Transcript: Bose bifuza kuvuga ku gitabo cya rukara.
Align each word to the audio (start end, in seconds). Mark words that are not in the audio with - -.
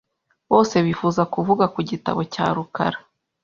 Bose 0.51 0.75
bifuza 0.85 1.21
kuvuga 1.33 1.65
ku 1.73 1.79
gitabo 1.89 2.21
cya 2.33 2.45
rukara. 2.55 2.97